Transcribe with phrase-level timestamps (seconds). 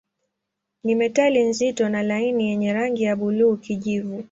[0.83, 4.19] Ni metali nzito na laini yenye rangi ya buluu-kijivu.